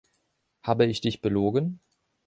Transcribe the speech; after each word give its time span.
Habe 0.63 0.87
ich 0.87 1.01
dich 1.01 1.21
belogen? 1.21 1.79